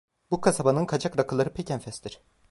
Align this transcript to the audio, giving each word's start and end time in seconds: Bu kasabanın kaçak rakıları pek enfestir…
Bu 0.31 0.41
kasabanın 0.41 0.85
kaçak 0.85 1.17
rakıları 1.19 1.53
pek 1.53 1.71
enfestir… 1.71 2.21